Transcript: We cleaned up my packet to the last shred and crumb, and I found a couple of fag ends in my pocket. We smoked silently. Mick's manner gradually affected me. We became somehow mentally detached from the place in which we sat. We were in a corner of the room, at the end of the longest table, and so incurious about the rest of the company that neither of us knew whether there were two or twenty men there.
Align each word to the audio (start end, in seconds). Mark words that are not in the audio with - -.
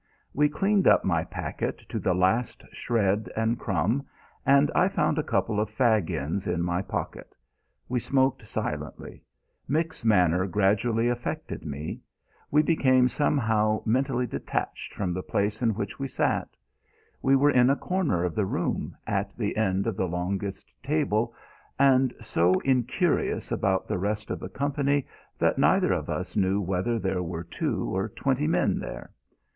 We 0.33 0.49
cleaned 0.49 0.87
up 0.87 1.05
my 1.05 1.23
packet 1.23 1.87
to 1.89 1.99
the 1.99 2.15
last 2.15 2.63
shred 2.71 3.31
and 3.35 3.59
crumb, 3.59 4.07
and 4.47 4.71
I 4.73 4.87
found 4.87 5.19
a 5.19 5.23
couple 5.23 5.59
of 5.59 5.69
fag 5.69 6.09
ends 6.09 6.47
in 6.47 6.63
my 6.63 6.81
pocket. 6.81 7.35
We 7.87 7.99
smoked 7.99 8.47
silently. 8.47 9.21
Mick's 9.67 10.03
manner 10.03 10.47
gradually 10.47 11.07
affected 11.07 11.67
me. 11.67 12.01
We 12.49 12.63
became 12.63 13.09
somehow 13.09 13.83
mentally 13.85 14.25
detached 14.25 14.91
from 14.95 15.13
the 15.13 15.21
place 15.21 15.61
in 15.61 15.75
which 15.75 15.99
we 15.99 16.07
sat. 16.07 16.49
We 17.21 17.35
were 17.35 17.51
in 17.51 17.69
a 17.69 17.75
corner 17.75 18.23
of 18.23 18.33
the 18.33 18.47
room, 18.47 18.97
at 19.05 19.37
the 19.37 19.55
end 19.55 19.85
of 19.85 19.97
the 19.97 20.07
longest 20.07 20.73
table, 20.81 21.35
and 21.77 22.11
so 22.19 22.53
incurious 22.61 23.51
about 23.51 23.87
the 23.87 23.99
rest 23.99 24.31
of 24.31 24.39
the 24.39 24.49
company 24.49 25.05
that 25.37 25.59
neither 25.59 25.93
of 25.93 26.09
us 26.09 26.35
knew 26.35 26.59
whether 26.59 26.97
there 26.97 27.21
were 27.21 27.43
two 27.43 27.95
or 27.95 28.09
twenty 28.09 28.47
men 28.47 28.79
there. 28.79 29.11